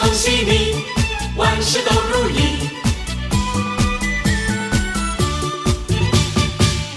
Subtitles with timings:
[0.00, 0.76] 事恭喜你，
[1.36, 2.68] 万事都如意。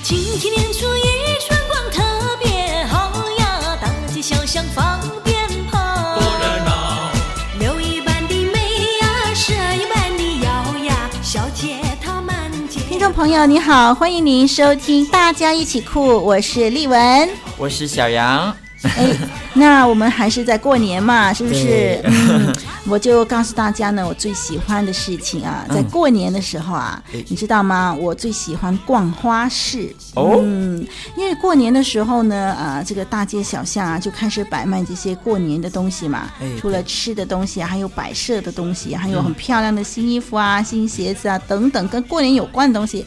[0.02, 1.02] 今天年初一，
[1.46, 5.36] 春光特别好呀，大街小巷放鞭
[5.70, 7.12] 炮，多热闹！
[7.60, 8.60] 六一般的美
[9.02, 12.80] 呀，十二一般的摇呀，小街套满街。
[12.88, 18.56] 听众朋友，你好，欢迎您收听《大家一起酷》，我是丽文，我是小杨。
[18.98, 19.16] 哎，
[19.54, 22.02] 那我们还是在过年嘛，是不是？
[22.04, 22.54] 嗯，
[22.86, 27.94] 我就告诉大家呢，我最喜欢的事情啊，在过年的时候啊，嗯、你知道吗？
[27.94, 29.96] 我最喜欢逛花市。
[30.16, 36.30] 哦，嗯，因为过年的时候呢，啊，这个大街小巷啊，就开始摆卖这些过年的东西嘛。
[36.42, 43.06] 哎，除了吃的东西啊，还有摆设的东西，还有很漂亮的新衣服啊、新鞋子啊等等，跟过年有关的东西。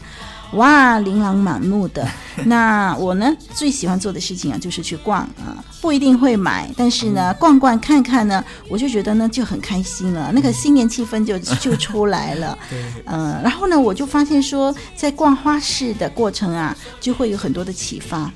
[0.53, 2.07] 哇，琳琅满目的。
[2.45, 12.57] 那我呢，最喜欢做的事情啊，就是去逛啊，不一定会买，但是呢，逛逛看看呢，我就觉得呢就很开心了，那个新年气氛就就出来了。
[13.05, 18.31] 嗯、呃，然后呢，我就发现说，在逛花市的过程啊，就会有很多的启发。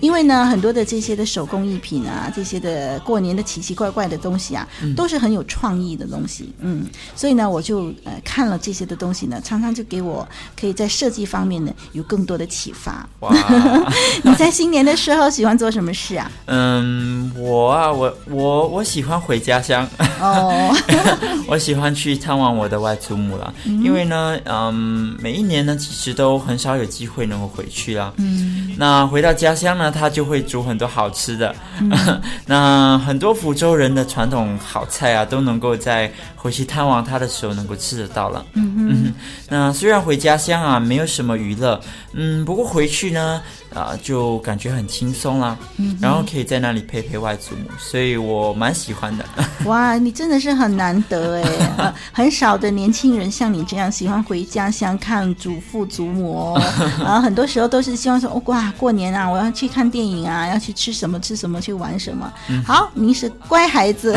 [0.00, 6.52] 因为呢，很多的这些的手工艺品啊，这些的过年的奇奇怪怪的东西啊，嗯、都是很有创意的东西。
[6.60, 6.84] 嗯，
[7.14, 10.26] 所以呢，我就呃看了这些的东西呢，常常就给我
[10.58, 13.08] 可以在设计方面呢有更多的启发。
[13.20, 13.32] 哇！
[14.24, 16.30] 你在新年的时候喜欢做什么事啊？
[16.46, 19.88] 嗯，我啊，我我我喜欢回家乡。
[20.20, 20.74] 哦，
[21.46, 23.54] 我喜欢去探望我的外祖母了。
[23.64, 28.12] 嗯、因为呢，嗯，每一年呢，其实都很少有机会能够回去啦。
[28.16, 29.67] 嗯，那回到家乡。
[29.76, 31.54] 那他就会煮很多好吃的，
[32.46, 38.46] 那很多福州人的传统好菜啊，都能够在回去探望他的时候能够吃得到了。
[38.54, 39.14] 嗯哼嗯，
[39.50, 41.78] 那虽然回家乡啊没有什么娱乐，
[42.12, 43.42] 嗯，不过回去呢。
[43.74, 49.24] 啊，就感觉很轻松啦，嗯、然后可以在那里陪陪外祖母，所以我蛮喜欢的。
[49.66, 51.42] 哇，你真的是很难得哎、
[51.76, 56.62] 呃， 很少的年轻人像你这样喜欢回家乡看祖父祖母哦。
[56.98, 62.32] 然后很多时候都是希望说，哦，哇，过年啊，我要去看电影啊，要去吃什么吃什么，去玩什么。
[62.48, 64.14] 嗯、好，您是乖孩子。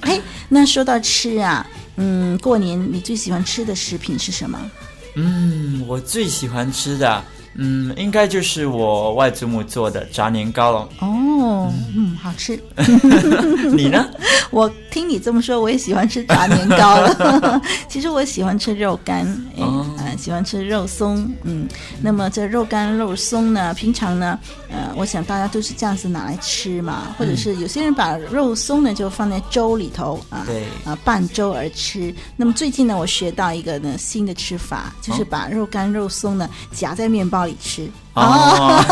[0.00, 0.18] 哎，
[0.48, 4.58] 那说到吃啊，嗯，过年你最喜欢吃的食品是什么？
[5.16, 7.24] 嗯，我最喜欢吃的。
[7.60, 10.88] 嗯，应该就是我外祖母做的炸年糕了。
[11.00, 12.58] 哦，嗯，好吃。
[13.74, 14.08] 你呢？
[14.50, 17.60] 我听你这么说，我也喜欢吃炸年糕了。
[17.86, 19.26] 其实我喜欢吃肉干，
[19.98, 21.30] 哎，喜欢吃肉松。
[21.42, 21.68] 嗯，
[22.00, 24.38] 那么这肉干肉松呢，平常呢，
[24.70, 32.14] 呃，我想大家都是这样子拿来吃嘛，或者是有些人把肉松呢就放在粥里头啊，对，啊，拌粥而吃。
[32.36, 37.90] 那么最近呢，我学到一个呢新的吃法，就是把肉干肉松呢夹在面包里吃。
[38.14, 38.82] 哦，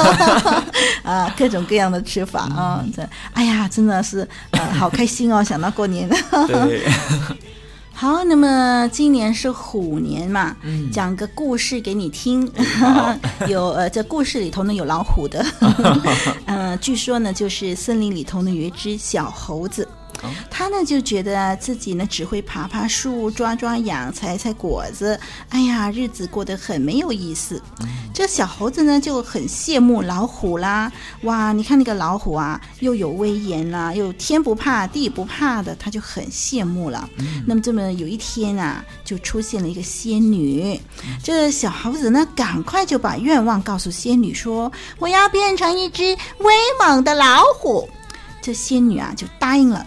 [1.03, 5.43] 啊，各种各样的吃法啊，这、嗯，哎呀，真的是，呃，好开心哦！
[5.43, 6.09] 想到过年，
[6.47, 6.83] 对，
[7.93, 12.49] 好，那么今年是虎年嘛，嗯、讲个故事给你听，
[13.49, 15.45] 有呃，这故事里头呢有老虎的，
[16.47, 19.89] 嗯、呃，据说呢就是森林里头呢有一只小猴子。
[20.50, 25.19] 他呢就觉得自己呢只会爬爬树、抓抓痒、采采果子，
[25.50, 27.60] 哎呀，日子过得很没有意思。
[27.81, 30.91] 嗯、这小猴子呢就很羡慕老虎啦，
[31.22, 37.09] 哇，你看那个老虎啊，又有威严啦，又天不怕地不怕的，他就很羡慕了。
[37.19, 46.03] 嗯、那么这么有一天啊，就出现了一个仙女，嗯、这小猴子呢赶快就把愿望告诉仙女说：“我要变成一只
[46.38, 47.88] 威猛的老虎。”
[48.41, 49.84] 这仙女啊就答应了。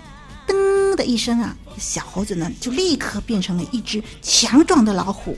[0.90, 5.38] 噔的一声啊，小猴子呢就立刻变成了一只强壮的老虎。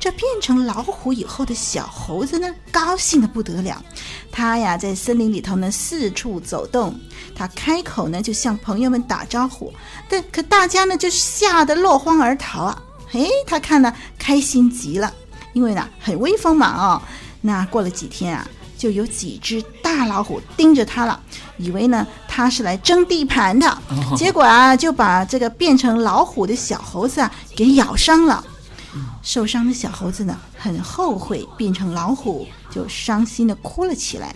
[0.00, 3.82] 这变成老虎以后的小猴子呢，高兴的不得了。
[4.30, 6.98] 他呀在森林里头呢四处走动，
[7.34, 9.72] 他开口呢就向朋友们打招呼，
[10.08, 12.82] 但可大家呢就吓得落荒而逃啊。
[13.08, 15.12] 嘿，他看了开心极了，
[15.52, 17.02] 因为呢很威风嘛哦。
[17.40, 18.48] 那过了几天啊。
[18.78, 19.62] 就有几只
[19.92, 21.20] 大老虎盯着他了，
[21.58, 23.78] 以为呢他是来争地盘的，
[24.16, 28.42] 结果啊就把这个变成老虎的小猴子啊给咬伤了。
[29.22, 34.34] 受伤的小猴子呢很后悔变成老虎，就伤心的哭了起来。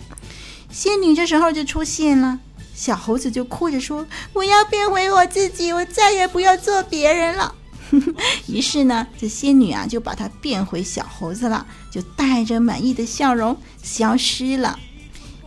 [0.69, 2.39] 仙女这时候就出现了，
[2.75, 7.53] 小猴子就哭着说：“我要变回我自己，我再也不要做别人了。
[8.47, 14.77] ”于是呢，这仙女啊就把它变回小猴子了，就带着满意的笑容消失了。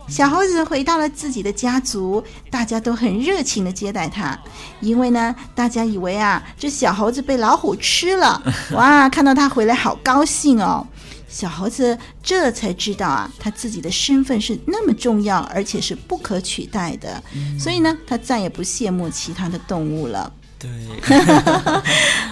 [0.07, 4.37] 小猴子回到了自己的家族，大家都很热情的接待他，
[4.81, 8.41] 因为呢，大家以为啊，这小猴子被老虎吃了，
[8.73, 10.85] 哇，看到他回来好高兴哦。
[11.29, 17.23] 小猴子这才知道啊，他自己的身份是那么重要，而且是不可取代的，
[17.57, 20.29] 所以呢，他再也不羡慕其他的动物了。
[20.61, 20.69] 对，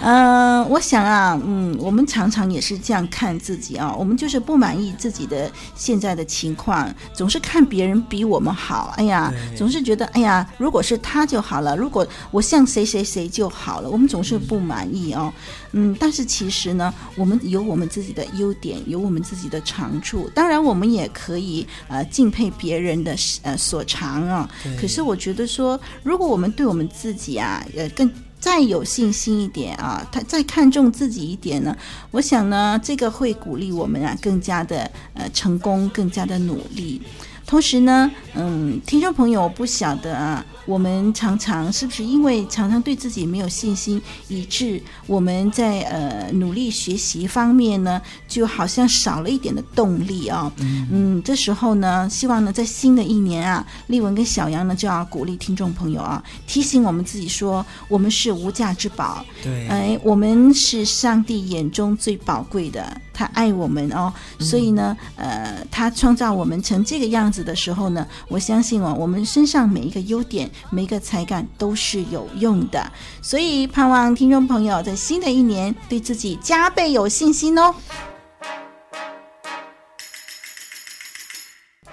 [0.01, 15.58] 嗯、 呃，我想啊，嗯，我们常常也是这样看自己啊，我们就是不满意自己的现在的情况，总是看别人比我们好，哎呀，总是觉得，哎呀，如果是他就好了，如果我像谁谁谁就好了，我们总是不满意哦，嗯，
[15.99, 24.49] 但是其实呢，我们有我们自己的优点，有我们自己的长处，当然我们也可以呃敬佩别人的呃所长啊，
[24.79, 31.75] 可是我觉得说，如果我们对我们自己啊，呃更再有信心一点啊，他再看重自己一点呢，
[32.11, 37.01] 我想呢，这个会鼓励我们啊，更加的呃成功，更加的努力。
[37.45, 50.51] 同时呢，嗯，听众朋友，我不晓得啊，我们常常是不是因为常常对自己没有信心，以致我们在呃努力学习方面呢，就好像少了一点的动力啊、哦。
[50.57, 59.25] 嗯，嗯，这时候呢，希望呢，在新的一年啊，丽文跟小杨呢就要鼓励听众朋友啊，提醒我们自己说，我们是无价之宝。
[59.41, 67.39] 对，哎，我们是上帝眼中最宝贵的，他爱我们哦，所以呢，嗯、呃，他创造我们成这个样子。
[67.39, 72.91] 的时候呢，我相信哦，我们身上每一个优点、每个才干都是有用的，
[73.21, 77.75] 所以盼望听众朋友在新的一年对自己加倍有信心哦。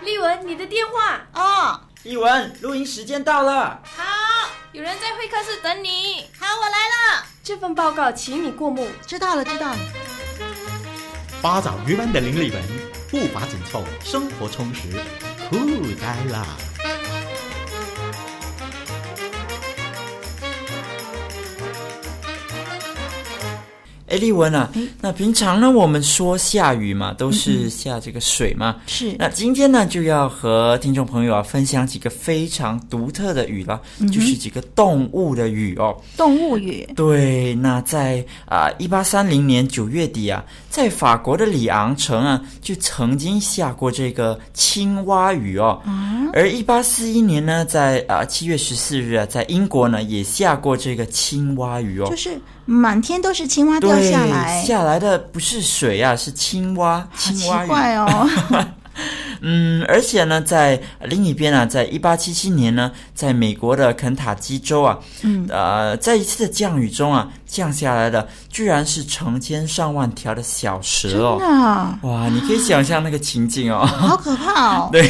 [0.01, 3.83] 丽文，你的电话哦，丽文，录音时间到了。
[3.85, 4.05] 好，
[4.73, 6.25] 有人在会客室等你。
[6.39, 7.27] 好，我来了。
[7.43, 8.87] 这份报告请你过目。
[9.07, 9.79] 知道了，知道了。
[11.43, 12.63] 八爪鱼般的林丽文，
[13.11, 14.83] 步伐紧凑，生活充实。
[15.49, 15.57] 酷
[16.01, 16.66] 呆了。
[24.09, 24.71] 哎，丽文啊，
[25.01, 28.77] 那平常呢，我们说下雨嘛，都是下这个水嘛。
[28.87, 29.17] 是。
[29.19, 35.97] 那今天呢，就要和听众朋友啊分享几个非常独特的雨了，嗯、就是几个动物的雨哦。
[36.17, 36.89] 动物雨。
[36.95, 45.83] 对，那在啊，一八三零年九月底啊，在法国的里昂城啊，就曾经下过这个青蛙雨哦。
[45.85, 52.07] 嗯、而一八四一年呢，在啊七月十四日啊，在英国呢也下过这个青蛙雨哦。
[52.09, 52.41] 就是。
[52.67, 57.09] 满天都是青蛙掉下来，下来的不是水啊，是青蛙。
[57.17, 58.29] 青蛙奇怪哦。
[59.43, 71.37] 嗯，而且呢，在另一边啊，在一八七七年呢，在美国的肯塔基州啊，嗯，呃，在一次的降雨中啊，降下来的居然是成千上万条的小蛇哦。
[71.39, 71.99] 真的啊？
[72.03, 74.89] 哇，你可以想象那个情景哦，好可怕哦。
[74.93, 75.07] 对。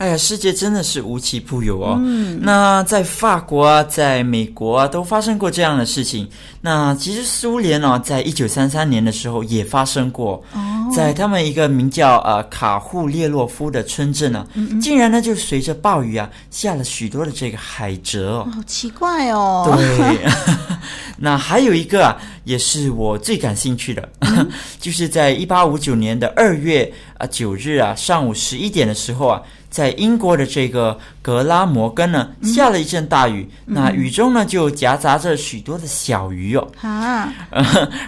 [0.00, 1.98] 哎呀，世界真的是无奇不有哦。
[2.02, 6.26] 嗯，那在法国啊，在美国啊，都发生过这样的事情。
[6.62, 10.42] 那其实苏联呢，在一九三三年的时候也发生过。
[10.54, 18.48] 哦，在他们一个名叫呃卡库列洛夫的村镇呢，嗯嗯，竟然呢就随着暴雨啊，下了许多的这个海蜇哦。
[18.54, 19.70] 好奇怪哦。
[19.76, 20.18] 对。
[21.22, 24.48] 那还有一个啊，也是我最感兴趣的，嗯、
[24.80, 26.90] 就是在一八五九年的二月
[27.20, 29.40] 啊九日啊上午十一点的时候啊。
[29.70, 36.68] 在英国的这个格拉摩根呢，下了一阵大雨，嗯、那雨中呢就夹杂着许多的小鱼哦。
[36.80, 37.32] 啊，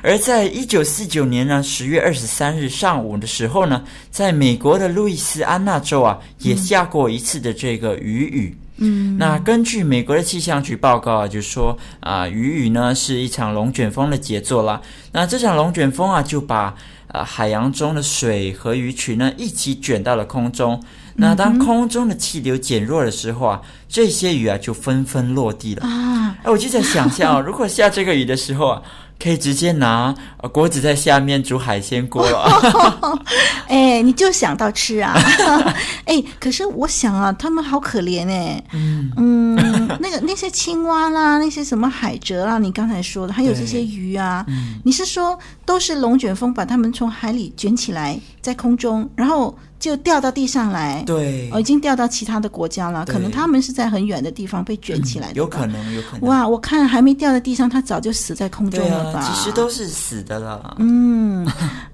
[0.03, 8.59] 而在一九四九年呢十月二十三日上午的时候呢，在美国的路易斯安那州啊，也下过一次的这个雨雨。
[8.79, 14.81] 嗯，那根据美国的气象局报告啊，就说啊，雨雨呢是一场龙卷风的杰作啦。
[15.13, 16.75] 那这场龙卷风啊，就把
[17.13, 20.83] 啊海洋中的水和鱼群呢一起卷到了空中。
[21.15, 26.35] 那当空中的气流减弱的时候啊，这些鱼啊就纷纷落地了啊！
[26.43, 28.83] 哎，我就在想象啊，如果下这个雨的时候啊，
[29.23, 30.13] 可以直接拿
[30.53, 33.21] 锅子在下面煮海鲜锅了。
[33.69, 35.15] 哎，你就想到吃啊！
[36.07, 38.63] 哎，可是我想啊，他们好可怜哎。
[38.73, 39.57] 嗯嗯，
[40.01, 44.45] 那个那些青蛙啦，那些什么海蜇啦，你刚才说的，还有这些鱼啊，
[44.85, 49.57] 你是说都是龙卷风把它们从海里卷起来在空中，然后？
[49.83, 53.05] 就掉到地上来，对，哦，已经掉到其他的国家了。
[53.05, 56.31] 可能他们是在很远的地方被卷起来的，有可能，有可能。
[56.31, 59.21] 哇，我看还没掉在地上，他早就死在空中了吧？
[59.29, 60.77] 其实都是死的了。
[60.79, 61.45] 嗯，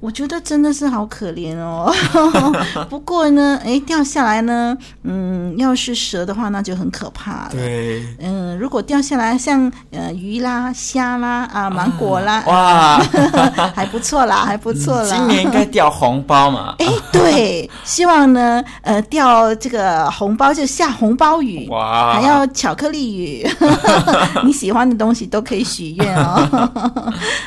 [0.00, 1.92] 我觉得真的是好可怜哦。
[2.88, 7.48] 不过呢，哎，掉下来呢，嗯，要是蛇的话，那就很可怕了。
[7.50, 12.98] 对，嗯，如果掉下来像呃鱼啦、虾啦啊、芒果啦，哇，
[13.74, 15.16] 还不错啦，还不错啦。
[15.16, 16.74] 今年应该掉红包嘛？
[16.78, 17.68] 哎，对。
[17.84, 23.48] 希望呢，呃，掉这个红包就下红包雨，哇，还要巧克力雨，
[24.44, 26.70] 你喜欢的东西都可以许愿哦。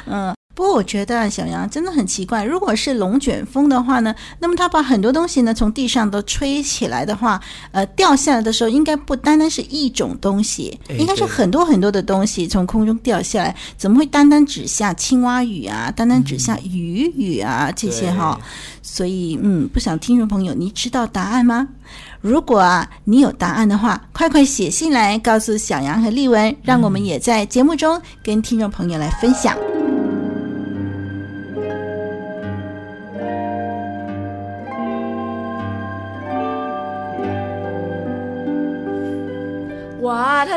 [0.07, 0.33] 嗯。
[0.53, 7.39] 不过我觉得小杨真的很奇怪，如果是龙卷风的话呢，那么它把很多东西呢从地上都吹起来的话，
[7.71, 18.39] 呃，掉下来的时候应该不单单是一种东西，应该是很多很多的东西从空中掉下来，怎么会单单只下青蛙雨啊，单单只下雨雨啊这些哈？
[18.81, 21.67] 所以嗯，不想听众朋友，你知道答案吗？
[22.19, 29.55] 如果啊你有答案的话，快快写信来告诉小杨和丽文，让我们也在节目中跟听众朋友来分享。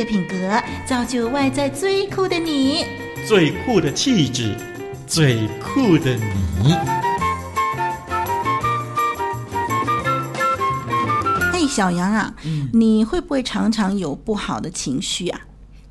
[0.00, 2.86] 的品格，造就外在最酷的你。
[3.28, 4.56] 最酷的气质，
[5.06, 6.74] 最酷的你。
[11.52, 15.38] 嘿，小杨啊，嗯，你会不会常常有不好的情绪啊？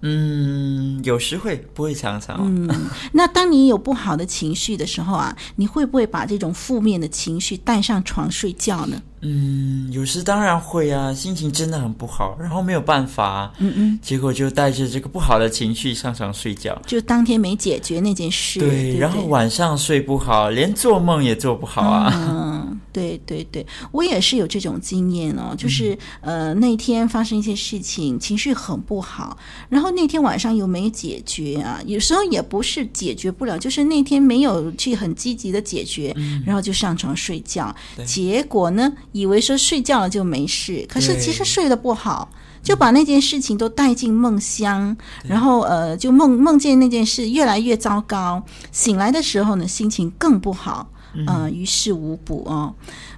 [0.02, 2.38] 嗯，有时会，不会常常。
[2.40, 2.68] 嗯，
[3.12, 9.00] 那当你有不好的情绪的时候啊，你会不会把这种负面的情绪带上床睡觉呢？
[9.22, 22.14] 嗯，有时当然会啊，心情真的很不好，然后没有办法，嗯嗯，结果就带着这个不好的情绪上床睡觉，就当天没解决那件事，对，对对，然后晚上睡不好，连做梦也做不好啊。
[22.14, 38.90] 嗯，对对对，我也是有这种经验哦，就是、嗯、呃那天发生一些事情，情绪很不好，然后那天晚上又没解决啊，有时候也不是解决不了，就是那天没有去很积极的解决，嗯、然后就上床睡觉，结果呢？
[39.12, 42.30] 以为说睡觉了就没事，可是其实睡得不好，
[42.62, 50.88] 就把那件事情都带进梦乡，然后呃，就梦梦见那件事越来越糟糕，醒来的时候呢，心情更不好，
[51.26, 52.74] 啊、呃，于事无补哦。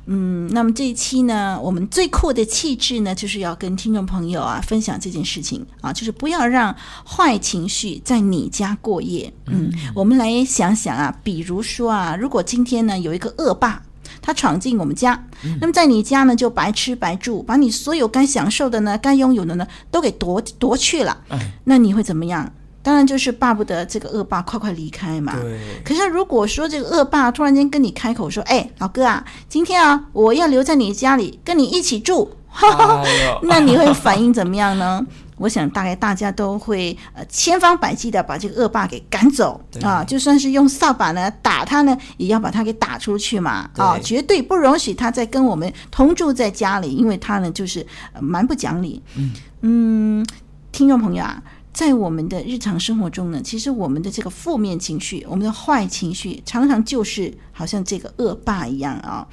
[0.05, 9.31] 嗯，那么这一期呢，我们最酷的气质呢，就是要跟听众朋友啊分享这件事情啊，就是不要让坏情绪在你家过夜。
[9.47, 13.81] 嗯，我们来想想啊，比如说啊，如果今天呢有一个恶霸。
[14.21, 15.21] 他闯进我们家，
[15.59, 21.17] 那么在你家呢，就白吃白住，把你所有该享受的呢、该拥有的呢，都给夺夺去了。
[21.63, 22.51] 那你会怎么样？
[22.83, 25.35] 当然就是巴不得这个恶霸快快离开嘛。
[25.39, 25.59] 对。
[25.85, 33.03] 可是如果说这个恶霸突然间跟你开口说：“哎，老哥啊，今天啊，我要留在你家里跟你一起住。”哈哈，
[33.43, 35.05] 那你会反应怎么样呢？
[35.41, 47.85] 我想大概大家都会呃千方百计的把这个恶霸给赶走啊，就算是用扫把呢打他呢，也要把他给打出去嘛啊，绝对不容许他再跟我们同住在家里，因为他呢就是
[48.19, 49.01] 蛮不讲理。
[49.17, 49.31] 嗯
[49.61, 50.25] 嗯，
[50.71, 51.41] 听众朋友啊。
[51.73, 59.23] 在我们的日常生活中呢，其实我们的这个负面情绪，我们的坏情绪，常常就是好像这个恶霸一样啊，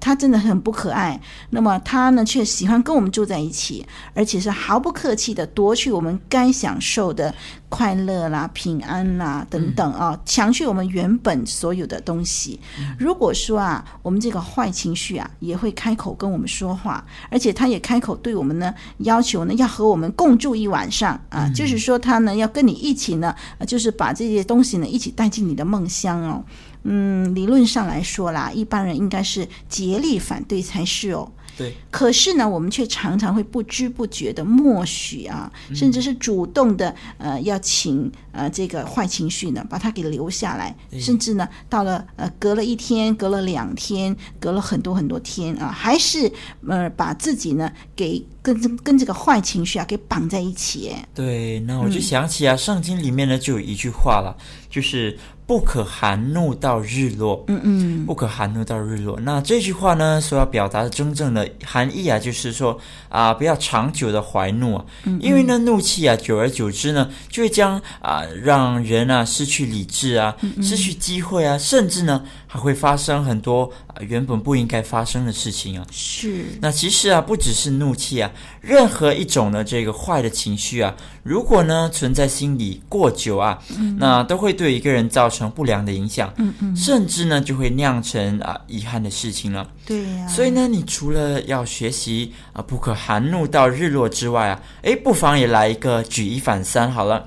[0.00, 1.20] 他真的很不可爱。
[1.50, 7.34] 那么他呢，却喜欢跟我们住在一起，而且是毫不客气的夺去我们该享受的
[7.68, 12.58] 快乐啦、平安啦等等啊，抢去我们原本所有的东西。
[12.98, 21.84] 如果说啊，我们这个坏情绪啊，也会开口跟我们说话，而且他也开口对我们呢要求呢，要和我们共住一晚上啊，就是。
[21.84, 23.34] 说他呢要跟你一起呢，
[23.66, 26.42] 就是把这些东西呢一起带进你的梦乡哦。
[26.84, 31.30] 嗯，理论上来说啦，一般人应该是竭力反对才是哦。
[31.56, 46.30] 对，可是呢，我们却常常会不知不觉的默许啊，甚至是主动的呃，要请呃这个坏情绪呢，把它给留下来，甚至呢，到了呃隔了一天，隔了两天，隔了很多很多天啊，还是
[46.66, 50.92] 呃把自己呢给跟跟这个坏情绪啊给绑在一起。
[51.12, 54.36] 对，那我就想起啊，嗯、圣经里面呢就有一句话了，
[54.70, 55.18] 就是。
[55.46, 59.20] 不可含怒到日落，嗯嗯，不可含怒到日落。
[59.20, 62.72] 那这句话呢，所要表达的真正的含义啊，就是说
[63.10, 72.24] 啊、呃，不要长久的怀怒啊，嗯嗯，因为呢，怒气啊，久而久之呢，就会将啊、呃，让人啊失去理智啊，失去机会啊，甚至呢。
[72.54, 75.84] 还会发生很多啊原本不应该发生的事情啊。
[75.90, 76.44] 是。
[76.60, 78.30] 那其实啊，不只是怒气啊，
[78.60, 80.94] 任何一种的这个坏的情绪啊，
[81.24, 86.32] 如果呢存在心里过久啊，嗯、那都会对一个人造成不良的影响。
[86.36, 86.76] 嗯嗯。
[86.76, 89.68] 甚至呢，就会酿成啊遗憾的事情了。
[89.84, 90.28] 对呀、啊。
[90.28, 97.26] 所以呢，你除了要学习啊不可含怒到日落之外啊，诶，不妨也来一个举一反三好了。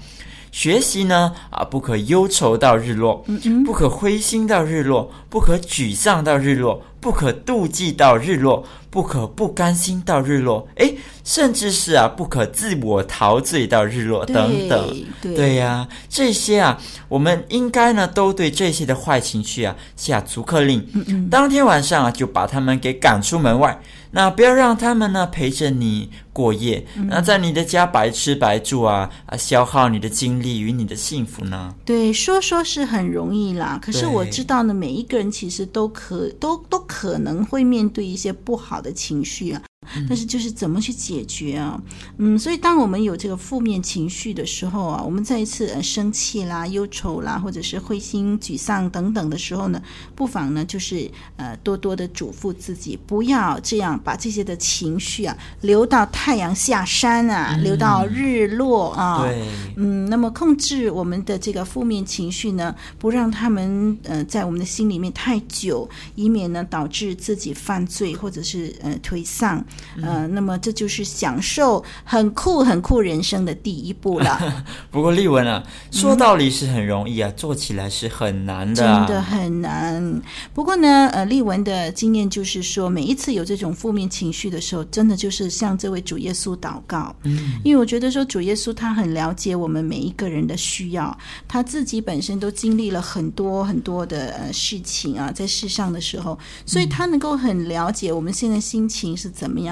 [0.57, 3.23] 学习呢啊，不可忧愁到日落，
[3.63, 10.67] 不可灰心到日落，不可沮丧到日落，不可妒忌到日落，不可不甘心到日落。
[10.75, 15.05] 诶，甚至是啊，不可自我陶醉到日落，等等。
[15.21, 20.85] 对，呀，啊，这些啊，我们应该呢，都对这些的坏情绪啊下逐客令。
[20.93, 23.79] 嗯嗯，当天晚上啊，就把他们给赶出门外。
[24.09, 31.75] 那不要让他们呢陪着你过夜，嗯、那在你的家白吃白住啊啊，消耗你的精力与你的幸福呢？
[31.85, 39.61] 对，说说是很容易啦，可是我知道呢，每一个人其实都可都都可可能会面对一些不好的情绪啊。
[40.07, 41.81] 但是就是怎么去解决啊？
[42.17, 49.81] 嗯，所以当我们有这个负面情绪的时候啊，我们再一次呃生气啦、忧愁啦，或者是灰心、沮丧等等的时候呢，
[50.15, 59.23] 不妨呢就是呃多多的嘱咐自己，不要这样把这些的情绪啊留到太阳下山啊，留到日落啊。
[59.23, 59.45] 对。
[59.75, 69.63] 嗯，那么控制我们的这个负面情绪呢，不让他们呃在我们的心里面太久，以免呢导致自己犯罪或者是呃颓丧。
[70.01, 74.63] 呃，那么这就是享受很酷很酷人生的第一步了。
[74.91, 80.21] 不过丽文啊，说道理是很容易啊，嗯、做起来是很难的，真的很难。
[80.53, 87.15] 不过呢，呃，丽文的经验就是说，每一次有这种负面情绪的时候，真的就是向这位主耶稣祷告。
[87.23, 91.15] 嗯，因为我觉得说主耶稣他很了解我们每一个人的需要，
[91.47, 99.66] 他自己本身都经历了很多很多的呃事情啊，在世上的时候，所以他能够很了解我们现在心情是怎么样。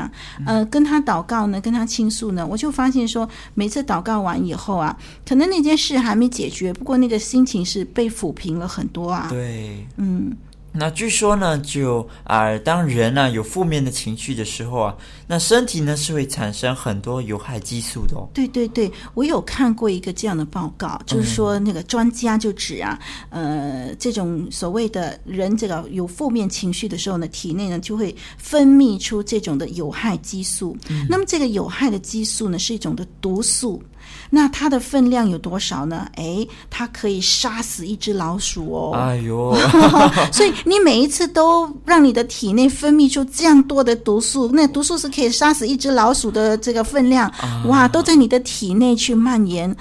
[0.46, 4.98] 呃，跟他祷告呢，跟他倾诉呢，我就发现说，每次祷告完以后啊，
[5.28, 9.28] 可能那件事还没解决，不过那个心情是被抚平了很多啊。
[9.30, 10.36] 对，嗯。
[10.78, 14.96] 那据说呢，就啊、呃，当人呢、啊、有负面的情绪的时候啊，
[15.28, 18.28] 那身体呢是会产生很多有害激素的哦。
[18.34, 30.76] 对对对，我有看过一个这样的报告，就是说那个专家就指啊，嗯、呃，这种所谓的人这个有负面情绪的时候呢，体内呢就会分泌出这种的有害激素。
[30.90, 33.82] 嗯、那么这个有害的激素呢是一种的毒素。
[34.30, 36.08] 那它的分量有多少呢？
[36.16, 38.92] 诶，它可以杀死一只老鼠哦！
[38.94, 39.56] 哎呦，
[40.32, 49.74] 所以你每一次都让你的体内分泌出这样多的毒素，那毒素是可以杀死一只老鼠的这个分量，啊、哇，都在你的体内去蔓延。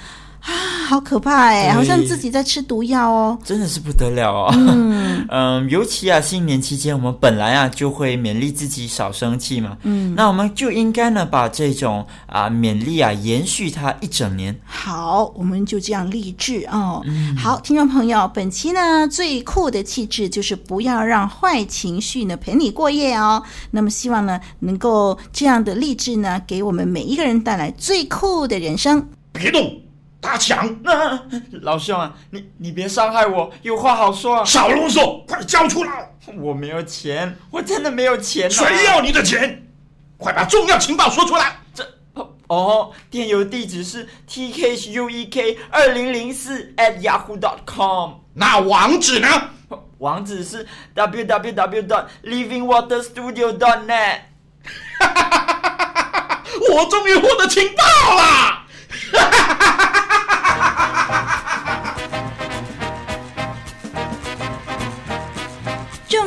[0.45, 0.53] 啊，
[0.87, 1.73] 好可怕哎！
[1.73, 4.53] 好像自己在吃毒药哦，真的是不得了哦。
[4.53, 9.75] 嗯 嗯，尤其啊，新年期间，我们本来啊就会勉励自己少生气嘛。
[9.81, 14.55] 嗯，那我们就应该呢，把这种啊勉励啊延续它一整年。
[14.63, 17.01] 好，我们就这样励志哦。
[17.07, 23.41] 嗯，好，听众朋友，本期呢最酷的气质就是不要让坏情绪呢陪你过夜哦。
[23.71, 29.09] 那么希望呢能够这样的励志呢，给我们每一个人带来最酷的人生。
[29.33, 29.84] 别动。
[30.25, 30.81] 打抢！
[30.81, 31.19] 那
[31.61, 34.43] 老兄啊，你你别伤害我，有话好说啊！
[34.43, 36.11] 少啰嗦，快交出来！
[36.39, 38.49] 我没有钱，我真的没有钱啊。
[38.49, 39.67] 谁要你的钱？
[40.17, 41.57] 快把重要情报说出来！
[41.75, 41.87] 这
[42.47, 48.13] 哦，电邮地址是 t k u e k 二零零四 at yahoo dot com。
[48.33, 49.27] 那网址呢？
[49.99, 54.21] 网址是 w w w dot living water studio dot net。
[56.73, 57.83] 我终于获得情报
[58.15, 58.63] 了！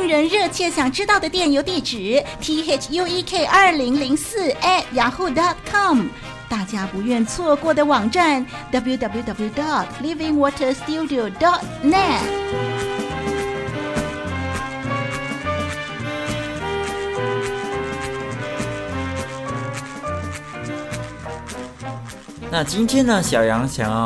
[0.09, 6.07] 人热切想知道的电邮地址：t h u e k 二零零四 at yahoo dot com。
[6.49, 12.98] 大家不愿错过的网站：w w w dot living water studio dot net。
[22.51, 23.97] 那今天呢，小杨想要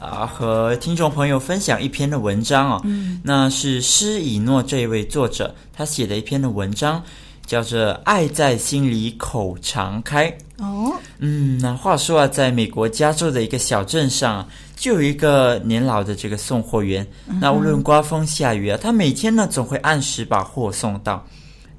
[0.00, 7.00] 啊、呃、和听众朋友分享一篇的文章哦，嗯，那是施以诺这一位作者他写的一篇的文章，
[7.46, 21.24] 叫做《爱在心里口常开》哦，嗯，那话说啊，在美国加州的一个小镇上，就有一个年老的这个送货员，嗯、那无论刮风下雨啊，他每天呢总会按时把货送到。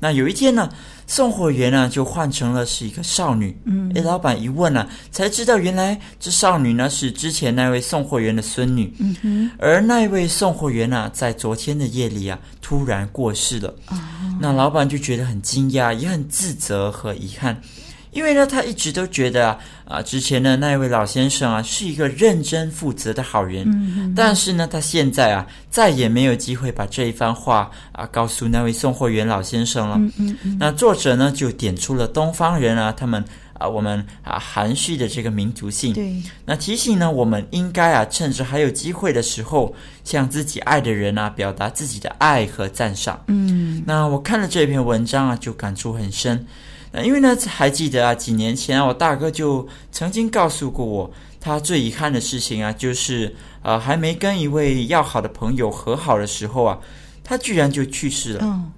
[0.03, 0.69] 那有一天呢，
[1.07, 3.57] 送货员呢就换成了是一个少女。
[3.63, 8.93] 嗯，诶，老板一问呢，才知道原来这少女呢是之前那位送货员的孙女。
[8.99, 13.73] 嗯哼，而那位送货员呢，在昨天的夜里啊，突然过世了。
[13.87, 13.97] 哦，
[14.41, 17.57] 那老板就觉得很惊讶，也很自责和遗憾。
[18.13, 23.67] 因为呢，他一直都觉得啊，啊，之前的那位老先生啊，是一个认真负责的好人。
[23.67, 24.13] 嗯嗯。
[24.15, 29.97] 但是呢，他现在啊，再也没有机会把这一番话啊，告诉那位送货员老先生了。
[29.97, 30.58] 嗯嗯嗯。
[30.60, 33.23] 那作者呢，就点出了东方人啊，他们
[33.58, 35.93] 啊我们啊含蓄的这个民族性。
[35.93, 43.21] 对，那提醒呢，我们应该啊趁着还有机会的时候，向自己爱的人啊表达自己的爱和赞赏。
[43.28, 46.45] 嗯，那我看了这篇文章啊，就感触很深。
[46.93, 56.77] 那因为呢，还记得啊，几年前啊，我大哥就曾经告诉过我，他最遗憾的事情啊，就是呃还没跟一位要好的朋友和好的时候啊，
[57.23, 58.41] 他居然就去世了。
[58.43, 58.71] 嗯。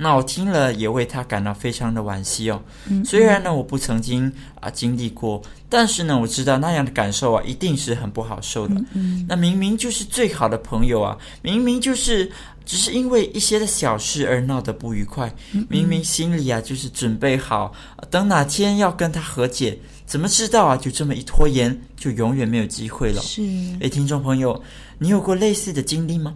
[0.00, 2.62] 那我听了也为他感到非常的惋惜哦。
[2.88, 8.76] 嗯，虽然呢我不曾经啊经历过，但是呢我知道那样的感受啊一定是很不好受的。
[8.76, 12.30] 嗯，嗯，那明明就是最好的朋友啊，明明就是
[12.68, 17.72] 只是因为一些的小事而闹得不愉快，嗯，明明心里啊就是准备好
[18.10, 23.22] 等哪天要跟他和解，怎么知道啊就这么一拖延，就永远没有机会了。
[23.22, 23.42] 是。
[23.80, 24.62] 诶，听众朋友，
[24.98, 26.34] 你有过类似的经历吗？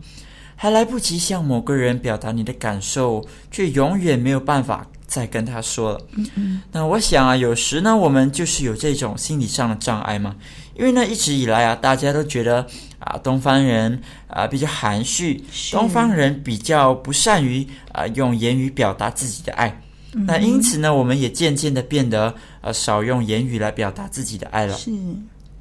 [0.56, 6.00] 还来不及向某个人表达你的感受，却永远没有办法再跟他说了。
[6.16, 6.62] 嗯嗯。
[6.72, 10.34] 那我想啊，有时呢，我们就是有这种心理上的障碍嘛。
[10.74, 12.66] 因为呢，一直以来啊，大家都觉得
[12.98, 19.68] 啊，东方人啊比较含蓄，东方人比较不善于啊用言语表达自己的爱。
[20.14, 20.24] 嗯。
[20.26, 24.74] 那因此呢，我们也渐渐的变得呃少用言语来表达自己的爱了。
[24.74, 24.90] 是。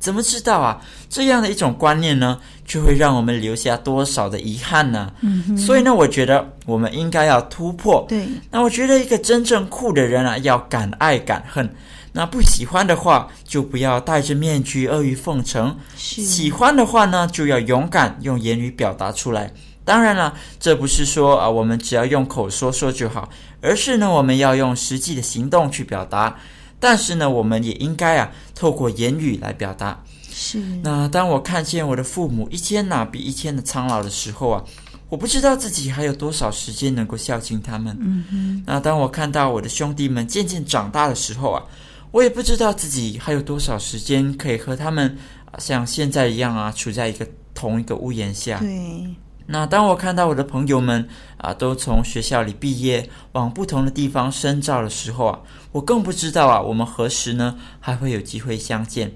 [0.01, 0.81] 怎么知道啊？
[1.09, 5.13] 这样的一种观念呢，就会让我们留下多少的遗憾呢？
[5.21, 5.55] 嗯。
[5.55, 8.03] 所以呢，我觉得我们应该要突破。
[8.09, 8.27] 对。
[8.49, 11.73] 那我觉得一个真正酷的人啊，要敢爱敢恨。
[12.11, 15.77] 那不喜欢的话，就不要戴着面具阿谀奉承。
[15.95, 19.53] 喜欢的话呢，就要勇敢用言语表达出来。
[19.85, 23.29] 当然了，这不是说啊，我们只要用口说说就好，
[23.61, 26.35] 而是呢，我们要用实际的行动去表达。
[26.81, 30.03] 但是呢，我们也应该啊，透过言语来表达。
[30.29, 30.59] 是。
[30.83, 34.63] 那当我看见我的父母一天呐比一天的苍老的时候啊，
[35.07, 37.95] 我不知道自己还有多少时间能够孝敬他们。
[38.01, 38.63] 嗯哼。
[38.65, 41.63] 那当我看到我的兄弟们渐渐长大的时候啊，
[42.09, 45.15] 我也不知道自己还有多少时间可以和他们
[45.51, 48.57] 啊像现在一样啊，处在一个同一个屋檐下。
[48.59, 49.05] 对。
[49.47, 55.39] 那当我看到我的朋友们啊，都从学校里毕业，往不同的地方深造的时候啊，
[55.71, 59.11] 我更不知道啊，我们何时呢还会有机会相见？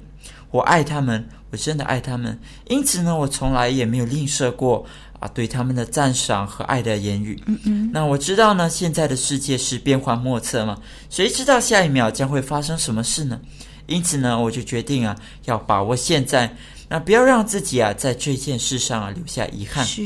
[0.52, 4.86] 我爱他们，我真的爱他们，因此呢，我从来也没有吝啬过
[5.20, 7.42] 啊对他们的赞赏和爱的言语。
[7.46, 7.90] 嗯嗯。
[7.94, 10.78] 那我知道呢，现在的世界是变幻莫测嘛，
[11.10, 13.40] 谁知道下一秒将会发生什么事呢？
[13.88, 16.56] 因此呢，我就决定啊，要把握现在。
[16.88, 19.84] 那不要让自己啊，在这件事上啊留下遗憾。
[19.86, 20.04] 是，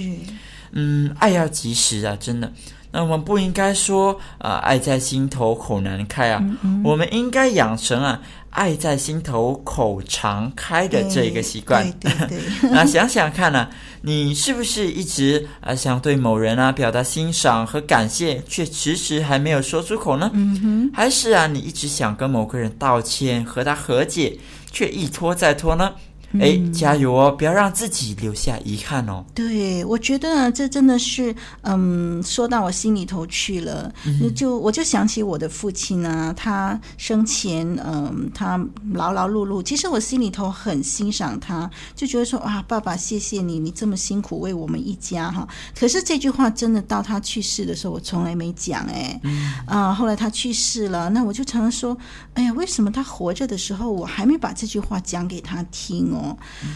[0.71, 2.51] 嗯，爱要及时啊，真的。
[2.91, 6.39] 那我们不应该说啊，爱在心头口难开啊。
[6.41, 6.81] 嗯嗯。
[6.83, 11.87] 我们应该养成啊，爱在心头口常开的这一个习惯。
[11.99, 12.39] 对对对。
[12.71, 13.69] 那想想看呢、啊，
[14.01, 20.31] 你是不是一直啊想对某人啊表达欣赏和感谢，却迟迟还没有说出口呢？
[20.33, 20.91] 嗯哼。
[20.91, 24.35] 还是啊，你一直想跟某个人道歉和他和解，
[24.71, 25.93] 却一拖再拖呢？
[26.39, 27.31] 哎，加油哦！
[27.31, 29.25] 不要让自己留下遗憾哦。
[29.33, 33.91] 对，我觉得这真的是，嗯，说到我心里头去了。
[34.05, 38.59] 嗯、就我就想起我的父亲啊，他生前，嗯，他
[38.93, 45.47] 劳劳碌碌，其实我心里头很欣赏他，就觉得说啊，爸爸，谢谢你，你这么辛苦为我们一家哈。
[45.77, 49.19] 可是这句话真的到他去世的时候，我从来没讲哎。
[49.23, 49.53] 嗯。
[49.65, 51.97] 啊，后来他去世了，那我就常常说，
[52.33, 56.18] 哎呀，为什么他活着的时候，我还没把这句话讲给他听哦？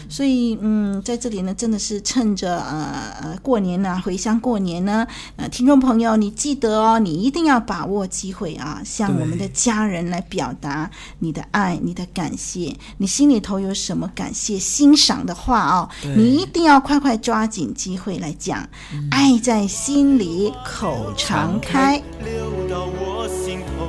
[0.08, 23.88] 所以，嗯，在这里呢，真的是趁着呃呃过年呢、啊，回乡过年呢，呃，听众朋友，你记得哦，你一定要把握机会啊，向我们的家人来表达你的爱、你的感谢，你心里头有什么感谢、欣赏的话哦，你一定要快快抓紧机会来讲，嗯、爱在心里口常开，流到我心头，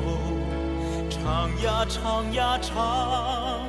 [1.10, 3.65] 唱呀唱呀唱。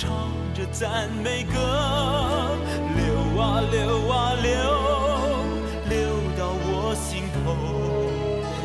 [0.00, 0.08] 唱
[0.54, 2.56] 着赞美歌，
[2.96, 4.50] 流啊流啊流，
[5.90, 5.98] 流
[6.38, 7.36] 到我心头。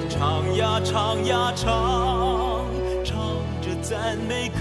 [0.09, 2.63] 唱呀唱呀唱，
[3.03, 3.19] 唱
[3.61, 4.55] 着赞美歌。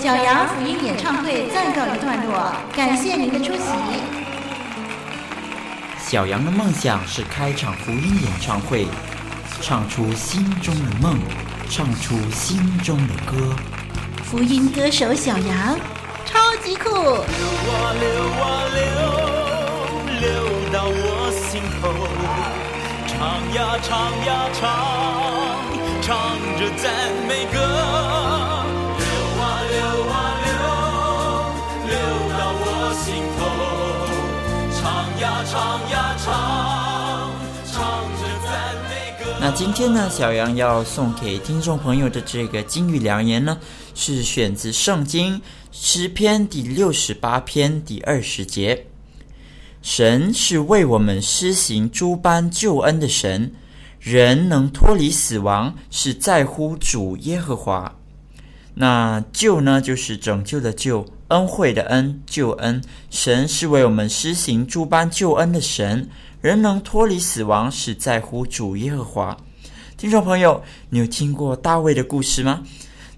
[0.00, 4.19] 小羊福音演唱会暂告一段落，感谢您的出席。
[6.10, 8.88] 小羊的梦想是开场福音演唱会，
[9.62, 11.16] 唱出心中的梦，
[11.70, 13.54] 唱出心中的歌。
[14.24, 15.78] 福音歌手小羊，
[16.26, 16.90] 超级酷！
[16.90, 18.10] 流啊流
[18.42, 18.44] 啊
[18.74, 18.82] 流，
[20.18, 20.26] 流
[20.72, 21.86] 到我心头。
[23.06, 23.16] 唱
[23.54, 24.66] 呀唱呀唱，
[26.02, 26.10] 唱
[26.58, 26.90] 着赞
[27.28, 27.54] 美歌。
[28.98, 29.06] 流
[29.38, 29.78] 啊流
[30.10, 30.50] 啊流，
[31.86, 31.94] 流
[32.36, 32.66] 到我
[32.98, 33.69] 心头。
[35.20, 37.30] 唱呀唱呀唱。
[39.38, 43.58] 那今天呢，小杨要送给听众朋友的这个金玉良言呢，
[43.94, 45.40] 是选自圣经
[45.72, 48.86] 诗篇第六十八篇第二十节。
[49.82, 53.52] 神是为我们施行诸般救恩的神，
[53.98, 57.94] 人能脱离死亡，是在乎主耶和华。
[58.74, 62.80] 那救呢，就是拯救的救，恩惠的恩，救恩。
[63.10, 66.08] 神是为我们施行诸般救恩的神，
[66.40, 69.36] 人能脱离死亡，是在乎主耶和华。
[69.96, 72.62] 听众朋友，你有听过大卫的故事吗？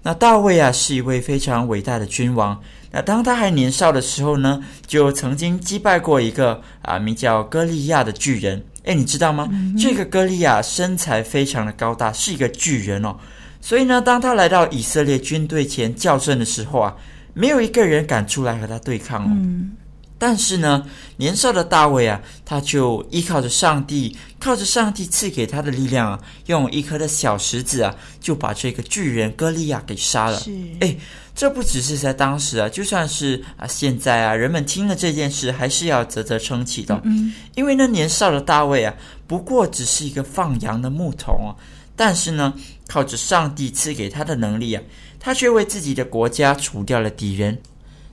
[0.01, 2.59] 那大卫啊，是一位非常伟大的君王。
[2.91, 8.63] 那当他还年少的时候呢，就曾经击败过一个啊名叫歌利亚的巨人。
[8.83, 9.47] 诶，你知道吗？
[9.51, 13.15] 嗯、这个歌利亚身材非常的高大，是一个巨人哦。
[13.61, 16.93] 所以呢，当他来到以色列军队前叫阵的时候啊，
[17.33, 19.27] 没有一个人敢出来和他对抗哦。
[19.29, 19.71] 嗯
[20.19, 20.85] 但是呢，
[21.17, 30.39] 年少的大卫啊，他就依靠着上帝，靠着上帝赐给他的力量啊，用一颗的小石子啊，就把这个巨人歌利亚给杀了。
[30.39, 30.95] 是，哎，
[31.35, 36.97] 这不只是在当时啊，就算是啊现在啊，人们听了这件事，还是要啧啧称奇的。
[37.03, 38.93] 嗯，因为那年少的大卫啊，
[39.27, 41.51] 不过只是一个放羊的牧童啊，
[41.97, 42.53] 但是呢，
[42.87, 44.81] 靠着上帝赐给他的能力啊，
[45.25, 47.57] 他却为自己的国家除掉了敌人。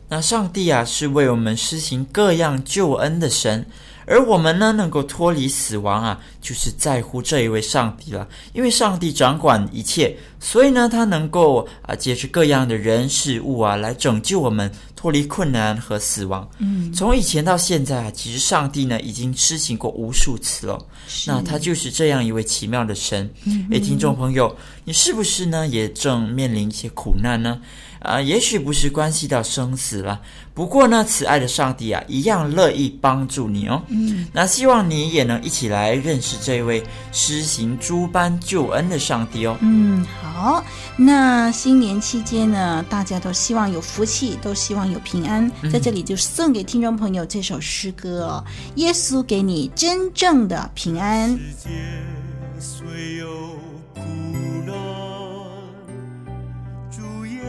[0.08, 3.66] 那上帝啊，是为我们施行各样救恩的神，
[4.06, 8.28] 而我们呢，能够脱离死亡啊，就是在乎这一位上帝了。
[8.52, 16.48] 因为上帝掌管一切，所以呢，他能够啊，借着各样的人事物啊，来拯救我们脱离困难和死亡。
[16.58, 20.76] 嗯，从以前到现在啊，其实上帝呢，已经施行过无数次了。
[21.24, 23.32] 那他就是这样一位奇妙的神。
[23.44, 24.56] 嗯，诶，听众朋友，
[24.90, 27.60] 你是不是呢，也正面临一些苦难呢？
[28.00, 30.20] 啊，也许不是关系到生死了，
[30.52, 33.80] 不过呢，慈爱的上帝啊，一样乐意帮助你哦。
[33.86, 39.56] 嗯，那希望你也能一起来认识这位施行诸般救恩的上帝哦。
[39.60, 40.64] 嗯，好，
[40.96, 51.38] 那新年期间呢，大家都希望有福气，都希望有平安，在这里就送给听众朋友这首诗歌哦，嗯，耶稣给你真正的平安。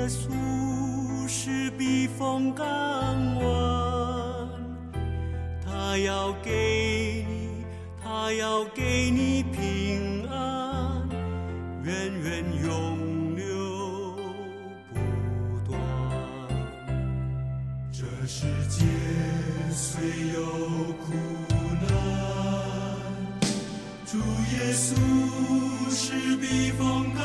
[0.01, 2.65] 耶稣是避风港
[3.35, 4.49] 湾，
[5.63, 7.63] 他要给你，
[8.03, 11.07] 他要给你平安，
[11.83, 14.15] 源源永流
[14.91, 14.95] 不
[15.69, 15.79] 断。
[17.91, 18.83] 这世界
[19.69, 20.01] 虽
[20.33, 20.41] 有
[20.95, 21.13] 苦
[21.87, 21.91] 难，
[24.07, 24.95] 主耶稣
[25.91, 27.21] 是避风港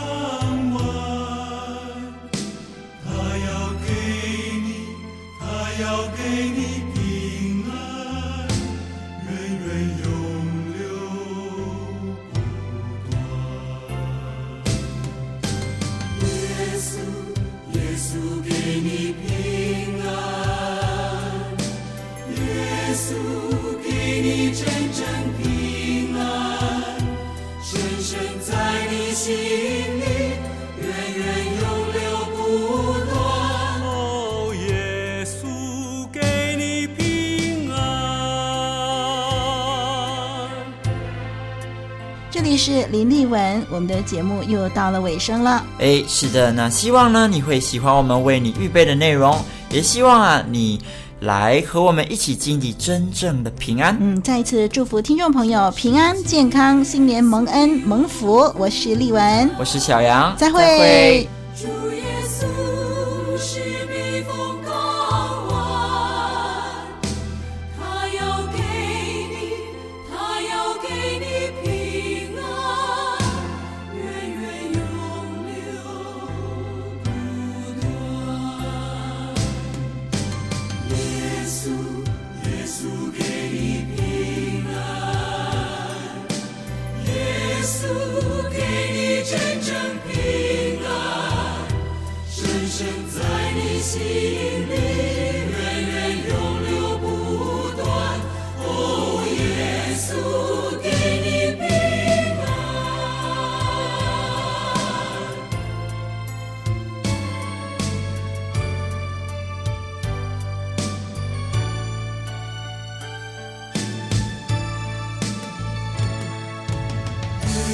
[43.26, 45.64] 文，我们的节目又到了尾声了。
[45.78, 49.36] 哎，是的，那希望呢你会喜欢我们为你预备的内容，
[49.70, 50.80] 也希望啊你
[51.20, 53.96] 来和我们一起经历真正的平安。
[54.00, 58.52] 嗯，再一次祝福听众朋友平安健康，新年蒙恩蒙福。
[58.56, 60.60] 我是丽文，我是小杨，再会。
[60.60, 61.28] 再会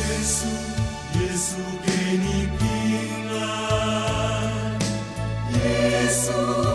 [0.03, 0.47] 耶稣
[1.15, 1.47] 耶稣
[1.85, 2.27] 给你
[2.59, 2.61] 平
[3.39, 3.41] 安
[5.55, 5.63] 耶
[6.11, 6.72] 稣